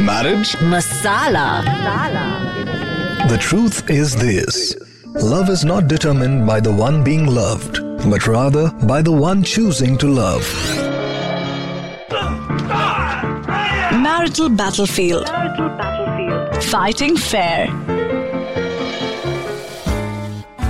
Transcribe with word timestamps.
Marriage? 0.00 0.52
Masala. 0.72 1.62
The 3.28 3.36
truth 3.36 3.90
is 3.90 4.16
this 4.16 4.74
love 5.06 5.50
is 5.50 5.64
not 5.64 5.88
determined 5.88 6.46
by 6.46 6.58
the 6.60 6.72
one 6.72 7.04
being 7.04 7.26
loved, 7.26 7.80
but 8.08 8.26
rather 8.26 8.70
by 8.86 9.02
the 9.02 9.12
one 9.12 9.42
choosing 9.42 9.98
to 9.98 10.08
love. 10.08 10.46
Marital 14.02 14.48
battlefield. 14.48 15.28
Fighting 16.64 17.16
fair. 17.16 17.68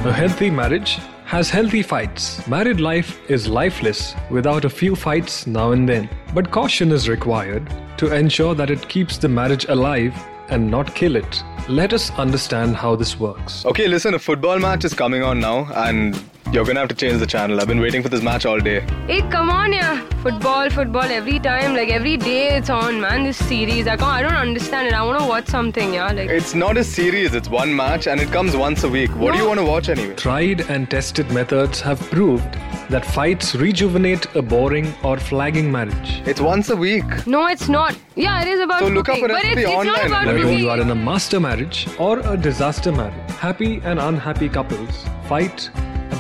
A 0.05 0.13
healthy 0.13 0.51
marriage 0.51 0.99
has 1.31 1.49
healthy 1.49 1.81
fights. 1.81 2.45
Married 2.49 2.81
life 2.81 3.21
is 3.31 3.47
lifeless 3.47 4.17
without 4.31 4.65
a 4.65 4.69
few 4.69 4.97
fights 4.97 5.47
now 5.47 5.71
and 5.71 5.89
then. 5.89 6.11
But 6.35 6.51
caution 6.51 6.91
is 6.91 7.09
required 7.09 7.73
to 7.99 8.13
ensure 8.13 8.57
that 8.57 8.69
it 8.69 8.89
keeps 8.89 9.17
the 9.17 9.29
marriage 9.29 9.65
alive 9.67 10.13
and 10.49 10.69
not 10.69 10.93
kill 10.97 11.15
it. 11.15 11.45
Let 11.69 11.93
us 11.93 12.11
understand 12.19 12.75
how 12.75 12.97
this 12.97 13.21
works. 13.21 13.65
Okay, 13.65 13.87
listen, 13.87 14.15
a 14.15 14.19
football 14.19 14.59
match 14.59 14.85
is 14.85 14.93
coming 14.93 15.23
on 15.23 15.39
now, 15.39 15.73
and 15.73 16.21
you're 16.53 16.65
gonna 16.65 16.81
have 16.81 16.89
to 16.89 16.95
change 16.95 17.21
the 17.21 17.27
channel. 17.27 17.61
I've 17.61 17.69
been 17.69 17.81
waiting 17.81 18.03
for 18.03 18.09
this 18.09 18.23
match 18.23 18.45
all 18.45 18.59
day. 18.59 18.81
Hey, 19.07 19.23
come 19.31 19.51
on, 19.51 19.73
yeah. 19.73 20.05
Football, 20.23 20.69
football, 20.69 21.05
every 21.05 21.39
time, 21.39 21.75
like 21.75 21.89
every 21.91 22.17
day 22.17 22.57
it's 22.57 22.69
on, 22.69 23.01
man. 23.01 23.23
This 23.25 23.37
series, 23.39 23.87
I 23.87 23.97
can't, 23.97 24.11
I 24.11 24.23
don't 24.23 24.35
understand 24.35 24.89
it. 24.89 24.95
I 24.95 25.03
want 25.03 25.21
to 25.21 25.27
watch 25.27 25.47
something, 25.47 25.95
yeah. 25.95 26.11
Like, 26.13 26.29
It's 26.29 26.55
not 26.55 26.77
a 26.77 26.85
series, 26.85 27.35
it's 27.35 27.49
one 27.49 27.75
match, 27.75 28.07
and 28.09 28.21
it 28.21 28.31
comes 28.33 28.57
once 28.57 28.83
a 28.85 28.89
week. 28.89 29.11
What 29.17 29.33
do 29.33 29.39
you 29.39 29.47
want 29.47 29.61
to 29.61 29.65
watch 29.65 29.89
anyway? 29.89 30.15
Tried 30.17 30.63
and 30.69 30.91
tested 30.91 31.31
methods 31.31 31.81
have 31.81 32.01
proved 32.11 32.53
that 32.91 33.05
fights 33.05 33.55
rejuvenate 33.55 34.27
a 34.35 34.43
boring 34.43 34.93
or 35.05 35.17
flagging 35.19 35.71
marriage. 35.71 36.21
It's 36.27 36.41
once 36.41 36.71
a 36.71 36.77
week. 36.77 37.27
no, 37.27 37.47
it's 37.47 37.69
not. 37.69 37.97
Yeah, 38.17 38.43
it 38.43 38.49
is 38.49 38.61
about 38.61 38.81
So 38.81 38.89
look 38.89 39.09
up 39.09 39.15
cooking, 39.15 39.25
a 39.25 39.29
but 39.29 39.45
it's, 39.45 39.55
recipe 39.55 39.73
it's 39.73 39.85
not 39.87 39.99
online 39.99 40.07
about 40.07 40.21
and 40.23 40.27
Whether 40.29 40.43
cooking. 40.43 40.59
you 40.59 40.71
are 40.71 40.81
in 40.81 40.91
a 40.91 40.95
master 40.97 41.39
marriage 41.39 41.87
or 41.99 42.19
a 42.19 42.37
disaster 42.37 42.91
marriage, 42.91 43.31
happy 43.37 43.81
and 43.85 44.01
unhappy 44.01 44.49
couples 44.49 45.05
fight 45.29 45.71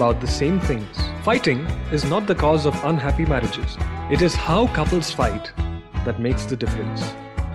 about 0.00 0.18
the 0.18 0.26
same 0.26 0.58
things. 0.60 0.98
Fighting 1.22 1.58
is 1.92 2.04
not 2.06 2.26
the 2.26 2.34
cause 2.34 2.64
of 2.64 2.84
unhappy 2.84 3.26
marriages, 3.26 3.76
it 4.10 4.22
is 4.22 4.34
how 4.34 4.66
couples 4.68 5.10
fight 5.10 5.52
that 6.06 6.18
makes 6.18 6.46
the 6.46 6.56
difference. 6.56 7.02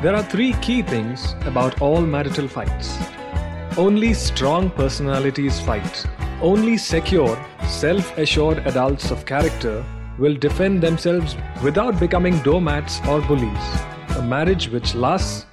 There 0.04 0.16
are 0.16 0.22
three 0.22 0.54
key 0.66 0.84
things 0.84 1.34
about 1.46 1.82
all 1.82 2.02
marital 2.02 2.48
fights. 2.48 3.00
Only 3.80 4.14
strong 4.14 4.70
personalities 4.70 5.60
fight. 5.60 6.06
Only 6.40 6.78
secure, 6.78 7.36
self 7.68 8.16
assured 8.16 8.60
adults 8.68 9.10
of 9.10 9.26
character 9.26 9.84
will 10.20 10.36
defend 10.36 10.84
themselves 10.84 11.36
without 11.64 12.00
becoming 12.00 12.38
doormats 12.44 13.00
or 13.08 13.22
bullies. 13.22 13.66
A 14.18 14.22
marriage 14.22 14.70
which 14.70 14.94
lasts 14.94 15.48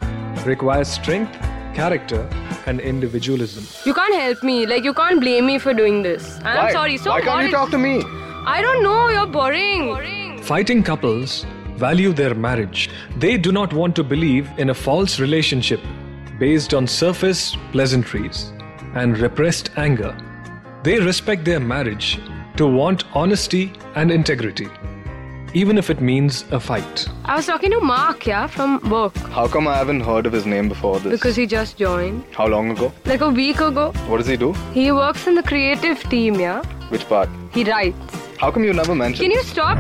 requires 0.45 0.89
strength, 0.89 1.35
character, 1.75 2.29
and 2.67 2.81
individualism. 2.81 3.67
You 3.85 3.95
can't 3.95 4.15
help 4.15 4.43
me. 4.43 4.67
Like, 4.67 4.85
you 4.85 4.95
can't 4.95 5.21
blame 5.21 5.47
me 5.47 5.59
for 5.59 5.75
doing 5.75 6.03
this. 6.03 6.37
And 6.39 6.49
I'm 6.49 6.73
sorry. 6.73 6.97
So 6.97 7.11
Why 7.11 7.21
can't 7.21 7.37
what 7.37 7.45
you 7.45 7.51
talk 7.51 7.71
to 7.71 7.79
me? 7.79 8.03
I 8.47 8.61
don't 8.61 8.83
know. 8.83 9.09
You're 9.09 9.27
boring. 9.27 10.43
Fighting 10.43 10.83
couples 10.83 11.47
value 11.77 12.13
their 12.13 12.35
marriage. 12.35 12.91
They 13.17 13.37
do 13.37 13.53
not 13.53 13.73
want 13.73 13.97
to 13.97 14.05
believe 14.05 14.51
in 14.59 14.71
a 14.71 14.75
false 14.75 15.19
relationship 15.19 15.81
based 16.39 16.75
on 16.75 16.87
surface 16.87 17.57
pleasantries 17.73 18.53
and 18.95 19.19
repressed 19.19 19.71
anger. 19.77 20.17
They 20.83 20.99
respect 20.99 21.45
their 21.45 21.61
marriage 21.61 22.21
to 22.57 22.67
want 22.67 23.05
honesty 23.15 23.73
and 23.95 24.11
integrity, 24.11 24.69
even 25.55 25.79
if 25.79 25.91
it 25.91 26.01
means 26.01 26.45
a 26.51 26.61
fight. 26.61 27.09
I 27.25 27.37
was 27.37 27.47
talking 27.47 27.71
to 27.71 27.81
Mark, 27.81 28.27
yeah, 28.27 28.47
from 28.47 28.79
work. 28.89 29.17
How 29.17 29.47
come 29.49 29.69
I 29.69 29.77
haven't 29.77 30.01
heard 30.01 30.27
of 30.27 30.33
his 30.33 30.47
name 30.47 30.69
before 30.69 30.99
this? 31.01 31.13
Because 31.13 31.37
he 31.37 31.47
just 31.47 31.77
joined. 31.77 32.25
How 32.33 32.47
long 32.47 32.71
ago? 32.71 32.93
Like 33.05 33.21
a 33.21 33.29
week 33.31 33.61
ago. 33.61 33.93
What 34.07 34.19
does 34.19 34.27
he 34.27 34.37
do? 34.37 34.53
He 34.73 34.91
works 34.93 35.27
in 35.27 35.35
the 35.35 35.43
creative 35.43 36.03
team, 36.05 36.35
yeah. 36.41 36.63
Which 36.89 37.07
part? 37.09 37.29
He 37.53 37.65
writes. 37.65 37.97
How 38.39 38.51
come 38.51 38.65
you 38.65 38.73
never 38.73 38.95
mentioned? 38.95 39.23
Can 39.23 39.31
you 39.31 39.43
stop? 39.43 39.79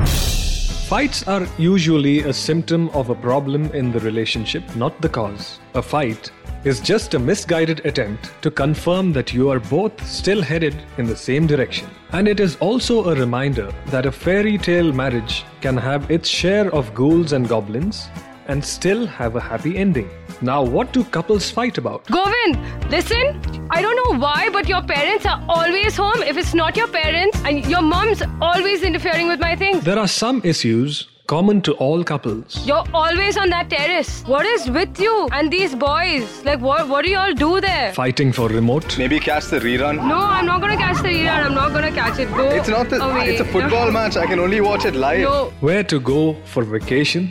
Fights 0.88 1.26
are 1.26 1.46
usually 1.56 2.20
a 2.20 2.32
symptom 2.32 2.90
of 2.90 3.08
a 3.08 3.14
problem 3.14 3.70
in 3.72 3.92
the 3.92 4.00
relationship, 4.00 4.76
not 4.76 5.00
the 5.00 5.08
cause. 5.08 5.58
A 5.74 5.80
fight 5.80 6.30
is 6.64 6.80
just 6.80 7.14
a 7.14 7.18
misguided 7.18 7.84
attempt 7.84 8.30
to 8.42 8.50
confirm 8.50 9.12
that 9.12 9.32
you 9.32 9.50
are 9.50 9.58
both 9.58 10.06
still 10.06 10.42
headed 10.42 10.80
in 10.98 11.06
the 11.06 11.16
same 11.16 11.46
direction. 11.46 11.88
And 12.12 12.28
it 12.28 12.40
is 12.40 12.56
also 12.56 13.10
a 13.10 13.14
reminder 13.14 13.72
that 13.86 14.06
a 14.06 14.12
fairy 14.12 14.58
tale 14.58 14.92
marriage 14.92 15.44
can 15.60 15.76
have 15.76 16.10
its 16.10 16.28
share 16.28 16.72
of 16.72 16.94
ghouls 16.94 17.32
and 17.32 17.48
goblins 17.48 18.08
and 18.46 18.64
still 18.64 19.06
have 19.06 19.36
a 19.36 19.40
happy 19.40 19.76
ending. 19.76 20.08
Now, 20.40 20.62
what 20.62 20.92
do 20.92 21.04
couples 21.04 21.50
fight 21.50 21.78
about? 21.78 22.06
Govind, 22.06 22.58
listen. 22.90 23.40
I 23.70 23.80
don't 23.80 23.96
know 23.96 24.18
why, 24.18 24.48
but 24.52 24.68
your 24.68 24.82
parents 24.82 25.24
are 25.24 25.42
always 25.48 25.96
home. 25.96 26.22
If 26.22 26.36
it's 26.36 26.52
not 26.52 26.76
your 26.76 26.88
parents, 26.88 27.40
and 27.44 27.64
your 27.66 27.82
mom's 27.82 28.22
always 28.40 28.82
interfering 28.82 29.28
with 29.28 29.40
my 29.40 29.54
things. 29.54 29.84
There 29.84 29.98
are 29.98 30.08
some 30.08 30.40
issues 30.44 31.08
common 31.32 31.60
to 31.66 31.72
all 31.84 32.04
couples. 32.04 32.56
You're 32.68 32.84
always 32.92 33.36
on 33.42 33.48
that 33.50 33.70
terrace. 33.70 34.10
What 34.32 34.44
is 34.54 34.68
with 34.70 35.00
you 35.00 35.28
and 35.32 35.50
these 35.50 35.74
boys? 35.74 36.44
Like, 36.44 36.60
what? 36.60 36.88
What 36.88 37.04
do 37.06 37.10
y'all 37.10 37.32
do 37.42 37.50
there? 37.66 37.92
Fighting 37.94 38.32
for 38.38 38.48
remote, 38.48 38.98
Maybe 38.98 39.18
catch 39.18 39.46
the 39.46 39.60
rerun? 39.60 39.96
No, 40.12 40.18
I'm 40.18 40.46
not 40.46 40.60
gonna 40.60 40.76
catch 40.76 40.98
the 41.06 41.08
rerun. 41.14 41.44
I'm 41.46 41.54
not 41.54 41.72
gonna 41.76 41.92
catch 42.00 42.18
it. 42.24 42.30
Go. 42.40 42.48
It's 42.58 42.68
not 42.68 42.90
the. 42.90 42.98
away. 43.06 43.24
It's 43.30 43.40
a 43.40 43.46
football 43.54 43.86
No. 43.86 43.92
match. 43.98 44.16
I 44.24 44.26
can 44.32 44.40
only 44.46 44.60
watch 44.60 44.84
it 44.84 44.94
live. 45.06 45.22
No. 45.30 45.38
where 45.70 45.82
to 45.94 46.00
go 46.12 46.20
for 46.52 46.64
vacation, 46.76 47.30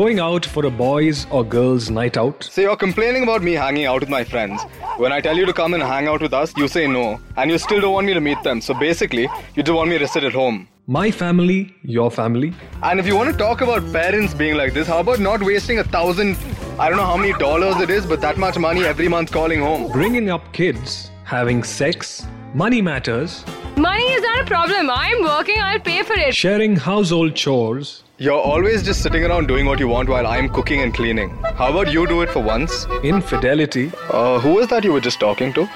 going 0.00 0.18
out 0.30 0.46
for 0.56 0.64
a 0.72 0.72
boys' 0.82 1.26
or 1.30 1.44
girls' 1.58 1.90
night 2.00 2.16
out. 2.24 2.48
So 2.56 2.62
you're 2.66 2.80
complaining 2.86 3.22
about 3.30 3.42
me 3.50 3.52
hanging 3.66 3.84
out 3.94 4.00
with 4.06 4.08
my 4.18 4.24
friends. 4.34 4.62
When 5.04 5.12
I 5.12 5.20
tell 5.30 5.36
you 5.36 5.46
to 5.52 5.58
come 5.62 5.74
and 5.74 5.82
hang 5.94 6.08
out 6.14 6.22
with 6.28 6.32
us, 6.42 6.56
you 6.64 6.68
say 6.80 6.86
no, 6.98 7.06
and 7.36 7.50
you 7.50 7.58
still 7.68 7.80
don't 7.86 7.92
want 8.00 8.06
me 8.12 8.14
to 8.14 8.26
meet 8.32 8.42
them. 8.50 8.60
So 8.70 8.72
basically, 8.88 9.28
you 9.56 9.62
just 9.62 9.76
want 9.82 9.90
me 9.96 9.98
to 10.06 10.08
sit 10.18 10.24
at 10.32 10.32
home. 10.44 10.68
My 10.94 11.10
family, 11.10 11.74
your 11.82 12.10
family. 12.10 12.52
And 12.82 13.00
if 13.00 13.06
you 13.06 13.16
want 13.16 13.30
to 13.32 13.36
talk 13.38 13.60
about 13.62 13.90
parents 13.92 14.34
being 14.34 14.56
like 14.56 14.74
this, 14.74 14.86
how 14.86 14.98
about 15.00 15.20
not 15.20 15.42
wasting 15.42 15.78
a 15.78 15.84
thousand, 15.84 16.36
I 16.78 16.88
don't 16.90 16.98
know 16.98 17.06
how 17.06 17.16
many 17.16 17.32
dollars 17.38 17.76
it 17.80 17.88
is, 17.88 18.04
but 18.04 18.20
that 18.20 18.36
much 18.36 18.58
money 18.58 18.84
every 18.84 19.08
month 19.08 19.32
calling 19.32 19.60
home? 19.60 19.90
Bringing 19.90 20.28
up 20.28 20.52
kids, 20.52 21.10
having 21.24 21.62
sex, 21.62 22.26
money 22.54 22.82
matters, 22.82 23.44
Money 23.74 24.04
is 24.04 24.20
not 24.22 24.42
a 24.42 24.44
problem. 24.44 24.90
I'm 24.90 25.22
working. 25.22 25.58
I'll 25.58 25.80
pay 25.80 26.02
for 26.02 26.12
it. 26.12 26.34
sharing 26.34 26.76
household 26.76 27.34
chores, 27.34 28.02
You're 28.18 28.38
always 28.48 28.82
just 28.82 29.02
sitting 29.02 29.24
around 29.24 29.48
doing 29.48 29.64
what 29.64 29.80
you 29.80 29.88
want 29.88 30.10
while 30.10 30.26
I'm 30.26 30.50
cooking 30.50 30.82
and 30.82 30.92
cleaning. 30.92 31.30
How 31.60 31.70
about 31.70 31.90
you 31.90 32.06
do 32.06 32.20
it 32.20 32.28
for 32.28 32.40
once? 32.40 32.84
infidelity, 33.02 33.90
Uh, 34.10 34.38
who 34.40 34.52
was 34.58 34.68
that 34.74 34.84
you 34.84 34.92
were 34.92 35.00
just 35.00 35.20
talking 35.20 35.54
to? 35.54 35.66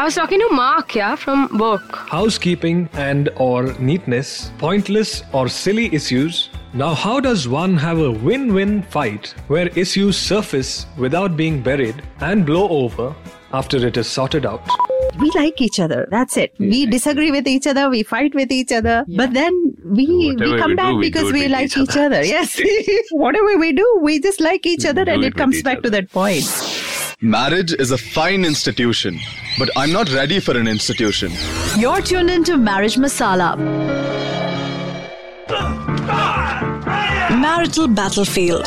I 0.00 0.04
was 0.04 0.14
talking 0.14 0.40
to 0.40 0.48
Mark, 0.50 0.94
yeah, 0.94 1.14
from 1.14 1.58
work. 1.58 1.94
housekeeping 2.08 2.88
and 2.94 3.28
or 3.36 3.74
neatness, 3.78 4.50
pointless 4.56 5.22
or 5.34 5.46
silly 5.46 5.94
issues. 5.94 6.48
Now 6.72 6.94
how 6.94 7.20
does 7.20 7.46
one 7.46 7.76
have 7.76 7.98
a 7.98 8.10
win-win 8.10 8.82
fight 8.84 9.34
where 9.48 9.68
issues 9.84 10.16
surface 10.16 10.86
without 10.96 11.36
being 11.36 11.60
buried 11.62 12.02
and 12.20 12.46
blow 12.46 12.66
over 12.70 13.14
after 13.52 13.76
it 13.86 13.98
is 13.98 14.06
sorted 14.06 14.46
out? 14.46 14.62
we 15.18 15.28
like 15.34 15.60
each 15.60 15.78
other 15.80 16.06
that's 16.10 16.36
it 16.36 16.54
we 16.58 16.86
disagree 16.86 17.30
with 17.32 17.46
each 17.52 17.66
other 17.66 17.90
we 17.90 18.02
fight 18.02 18.32
with 18.34 18.50
each 18.52 18.70
other 18.72 19.04
but 19.16 19.32
then 19.34 19.52
we 19.84 20.06
Whatever 20.34 20.52
we 20.52 20.58
come 20.60 20.70
we 20.70 20.76
back 20.76 20.92
do, 20.92 20.96
we 20.98 21.02
because 21.08 21.26
do 21.26 21.32
we 21.32 21.48
like 21.48 21.64
each 21.64 21.76
each 21.76 21.96
other. 21.96 22.04
other, 22.20 22.24
yes 22.24 22.60
whatever 23.10 23.58
we 23.58 23.72
do 23.72 23.98
we 24.02 24.20
just 24.20 24.40
like 24.40 24.64
each 24.64 24.86
other 24.86 25.02
and 25.02 25.24
it 25.24 25.32
it 25.32 25.34
comes 25.34 25.56
each 25.56 25.64
back 25.64 25.82
to 25.82 25.90
that 25.90 26.08
point 26.12 26.46
Marriage 27.22 27.74
is 27.74 27.90
a 27.90 27.98
fine 27.98 28.46
institution, 28.46 29.18
but 29.58 29.70
I'm 29.76 29.92
not 29.92 30.12
ready 30.12 30.40
for 30.40 30.56
an 30.56 30.66
institution. 30.68 31.32
You're 31.78 32.00
tuned 32.00 32.30
into 32.30 32.56
Marriage 32.56 32.96
Masala. 32.96 33.56
Marital 37.40 37.88
battlefield. 37.88 38.66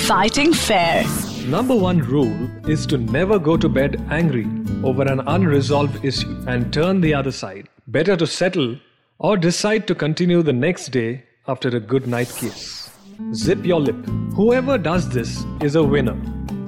Fighting 0.00 0.52
fair. 0.52 1.04
Number 1.46 1.74
one 1.74 1.98
rule 1.98 2.48
is 2.68 2.86
to 2.86 2.98
never 2.98 3.38
go 3.38 3.56
to 3.56 3.68
bed 3.68 4.04
angry 4.10 4.46
over 4.84 5.02
an 5.02 5.20
unresolved 5.26 6.04
issue 6.04 6.44
and 6.46 6.72
turn 6.72 7.00
the 7.00 7.14
other 7.14 7.32
side. 7.32 7.68
Better 7.86 8.16
to 8.16 8.26
settle 8.26 8.76
or 9.18 9.36
decide 9.36 9.86
to 9.88 9.94
continue 9.94 10.42
the 10.42 10.52
next 10.52 10.88
day 10.88 11.24
after 11.46 11.68
a 11.68 11.80
good 11.80 12.06
night 12.06 12.32
kiss. 12.36 12.90
Zip 13.32 13.64
your 13.64 13.80
lip. 13.80 13.96
Whoever 14.34 14.78
does 14.78 15.08
this 15.08 15.44
is 15.60 15.74
a 15.74 15.82
winner 15.82 16.16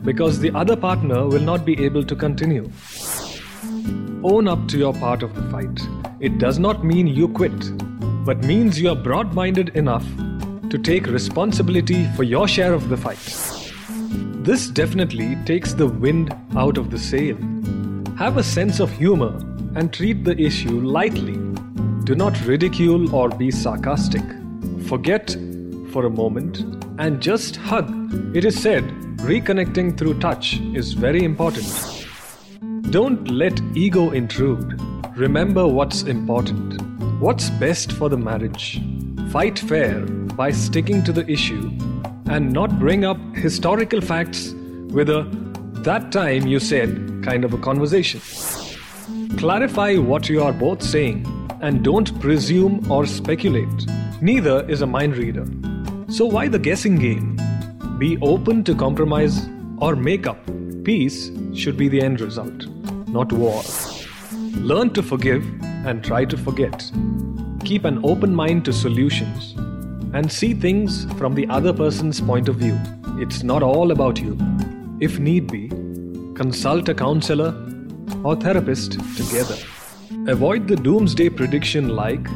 because 0.04 0.38
the 0.38 0.50
other 0.54 0.76
partner 0.76 1.26
will 1.26 1.40
not 1.40 1.64
be 1.64 1.84
able 1.84 2.04
to 2.04 2.16
continue. 2.16 2.70
Own 4.22 4.48
up 4.48 4.68
to 4.68 4.78
your 4.78 4.92
part 4.94 5.22
of 5.22 5.34
the 5.34 5.42
fight. 5.50 5.80
It 6.20 6.38
does 6.38 6.58
not 6.58 6.84
mean 6.84 7.06
you 7.06 7.28
quit, 7.28 7.58
but 8.24 8.44
means 8.44 8.80
you 8.80 8.90
are 8.90 8.96
broad 8.96 9.34
minded 9.34 9.70
enough 9.70 10.06
to 10.70 10.78
take 10.78 11.06
responsibility 11.06 12.06
for 12.16 12.22
your 12.22 12.46
share 12.46 12.72
of 12.72 12.88
the 12.88 12.96
fight. 12.96 13.18
This 14.44 14.68
definitely 14.68 15.36
takes 15.44 15.74
the 15.74 15.86
wind 15.86 16.34
out 16.56 16.78
of 16.78 16.90
the 16.90 16.98
sail. 16.98 17.36
Have 18.16 18.36
a 18.36 18.42
sense 18.42 18.80
of 18.80 18.90
humor 18.92 19.36
and 19.74 19.92
treat 19.92 20.24
the 20.24 20.38
issue 20.38 20.80
lightly. 20.80 21.38
Do 22.04 22.14
not 22.14 22.40
ridicule 22.46 23.14
or 23.14 23.28
be 23.28 23.50
sarcastic. 23.50 24.22
Forget 24.86 25.36
for 25.92 26.06
a 26.06 26.10
moment 26.10 26.60
and 26.98 27.20
just 27.20 27.56
hug. 27.56 27.90
It 28.36 28.44
is 28.44 28.60
said 28.60 28.84
reconnecting 29.30 29.96
through 29.96 30.18
touch 30.18 30.58
is 30.74 30.92
very 30.92 31.22
important. 31.22 31.68
Don't 32.90 33.30
let 33.30 33.60
ego 33.76 34.10
intrude. 34.10 34.80
Remember 35.16 35.68
what's 35.68 36.02
important. 36.02 36.82
What's 37.20 37.48
best 37.50 37.92
for 37.92 38.08
the 38.08 38.16
marriage? 38.16 38.80
Fight 39.30 39.56
fair 39.56 40.00
by 40.40 40.50
sticking 40.50 41.04
to 41.04 41.12
the 41.12 41.24
issue 41.30 41.70
and 42.26 42.52
not 42.52 42.76
bring 42.80 43.04
up 43.04 43.18
historical 43.36 44.00
facts 44.00 44.50
with 44.98 45.08
a 45.08 45.22
that 45.84 46.10
time 46.10 46.48
you 46.48 46.58
said 46.58 47.22
kind 47.22 47.44
of 47.44 47.54
a 47.54 47.58
conversation. 47.58 48.20
Clarify 49.38 49.94
what 49.94 50.28
you 50.28 50.42
are 50.42 50.52
both 50.52 50.82
saying 50.82 51.24
and 51.60 51.84
don't 51.84 52.20
presume 52.20 52.90
or 52.90 53.06
speculate. 53.06 53.86
Neither 54.20 54.68
is 54.68 54.82
a 54.82 54.88
mind 54.88 55.16
reader. 55.16 55.46
So 56.08 56.26
why 56.26 56.48
the 56.48 56.58
guessing 56.58 56.96
game? 56.96 57.36
Be 58.00 58.16
open 58.22 58.64
to 58.64 58.74
compromise 58.74 59.46
or 59.76 59.94
make 59.94 60.26
up. 60.26 60.38
Peace 60.84 61.30
should 61.52 61.76
be 61.76 61.86
the 61.86 62.00
end 62.00 62.22
result, 62.22 62.66
not 63.08 63.30
war. 63.30 63.62
Learn 64.54 64.88
to 64.94 65.02
forgive 65.02 65.44
and 65.84 66.02
try 66.02 66.24
to 66.24 66.38
forget. 66.38 66.90
Keep 67.62 67.84
an 67.84 68.00
open 68.02 68.34
mind 68.34 68.64
to 68.64 68.72
solutions 68.72 69.52
and 70.14 70.32
see 70.32 70.54
things 70.54 71.04
from 71.18 71.34
the 71.34 71.46
other 71.48 71.74
person's 71.74 72.22
point 72.22 72.48
of 72.48 72.56
view. 72.56 72.80
It's 73.18 73.42
not 73.42 73.62
all 73.62 73.90
about 73.90 74.18
you. 74.18 74.38
If 74.98 75.18
need 75.18 75.52
be, 75.52 75.68
consult 76.34 76.88
a 76.88 76.94
counselor 76.94 77.54
or 78.24 78.34
therapist 78.34 78.92
together. 79.14 79.58
Avoid 80.26 80.68
the 80.68 80.76
doomsday 80.76 81.28
prediction 81.28 81.90
like, 81.90 82.26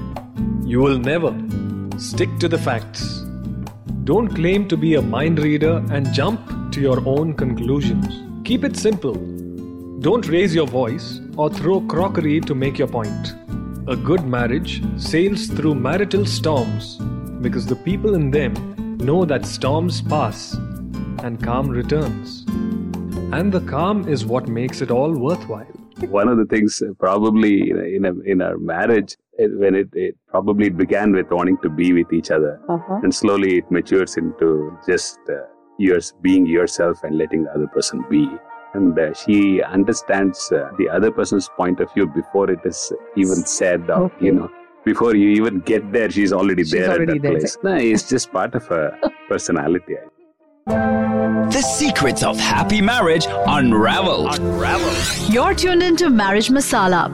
you 0.62 0.81
will 0.81 0.99
never. 0.99 1.34
Stick 1.96 2.38
to 2.40 2.49
the 2.49 2.58
facts. 2.58 3.24
Don't 4.05 4.29
claim 4.29 4.69
to 4.69 4.77
be 4.77 4.97
a 4.97 5.01
mind 5.01 5.39
reader 5.39 5.83
and 5.91 6.12
jump 6.12 6.73
to 6.73 6.81
your 6.83 7.03
own 7.09 7.33
conclusions. 7.33 8.23
Keep 8.47 8.65
it 8.65 8.77
simple. 8.77 9.15
Don't 10.01 10.29
raise 10.29 10.55
your 10.55 10.67
voice 10.67 11.23
or 11.39 11.49
throw 11.49 11.81
crockery 11.81 12.39
to 12.41 12.55
make 12.55 12.79
your 12.79 12.89
point. 12.89 13.33
A 13.89 13.97
good 13.97 14.27
marriage 14.27 14.83
sails 14.99 15.47
through 15.47 15.77
marital 15.77 16.27
storms 16.27 16.97
because 17.41 17.65
the 17.65 17.77
people 17.77 18.15
in 18.15 18.31
them 18.31 18.53
know 18.99 19.25
that 19.25 19.47
storms 19.47 20.03
pass 20.03 20.53
and 21.23 21.43
calm 21.43 21.71
returns. 21.71 22.45
And 23.33 23.50
the 23.50 23.62
calm 23.62 24.07
is 24.07 24.27
what 24.27 24.49
makes 24.49 24.83
it 24.83 24.91
all 24.91 25.15
worthwhile. 25.15 25.73
One 26.11 26.29
of 26.29 26.37
the 26.37 26.45
things, 26.45 26.83
uh, 26.83 26.93
probably 26.99 27.71
in, 27.71 28.05
a, 28.05 28.12
in 28.31 28.43
our 28.43 28.59
marriage, 28.59 29.17
it, 29.39 29.51
when 29.59 29.75
it, 29.75 29.89
it 29.93 30.17
probably 30.29 30.71
began 30.71 31.13
with 31.13 31.31
wanting 31.31 31.59
to 31.63 31.69
be 31.71 31.93
with 31.93 32.13
each 32.13 32.31
other, 32.31 32.61
Uh-huh. 32.69 33.01
and 33.03 33.15
slowly 33.15 33.59
it 33.59 33.71
matures 33.71 34.17
into 34.17 34.77
just 34.89 35.19
uh, 35.29 35.43
yours 35.79 36.15
being 36.23 36.47
yourself 36.47 37.03
and 37.03 37.19
letting 37.19 37.45
the 37.45 37.51
other 37.51 37.67
person 37.69 38.05
be. 38.09 38.29
And 38.75 38.99
uh, 38.99 39.13
she 39.15 39.63
understands 39.63 40.51
uh, 40.53 40.71
the 40.79 40.89
other 40.89 41.11
person's 41.13 41.49
point 41.57 41.79
of 41.81 41.93
view 41.95 42.07
before 42.09 42.51
it 42.51 42.61
is 42.65 42.93
even 43.17 43.37
said, 43.37 43.89
or 43.91 44.05
Okay. 44.07 44.27
you 44.27 44.33
know, 44.33 44.51
before 44.85 45.15
you 45.17 45.29
even 45.31 45.61
get 45.61 45.93
there, 45.93 46.11
she's 46.11 46.33
already 46.33 46.63
She's 46.63 46.73
there 46.73 46.91
already 46.91 47.13
at 47.17 47.23
that 47.23 47.23
there. 47.23 47.39
place. 47.39 47.57
No, 47.63 47.75
it's 47.75 48.09
just 48.09 48.33
part 48.33 48.55
of 48.55 48.67
her 48.67 48.99
personality. 49.29 49.95
The 50.67 51.61
secrets 51.63 52.23
of 52.23 52.39
happy 52.39 52.81
marriage 52.81 53.27
unraveled. 53.47 54.35
Unraveled. 54.39 55.33
You're 55.33 55.55
tuned 55.55 55.83
into 55.83 56.11
Marriage 56.11 56.49
Masala 56.49 57.13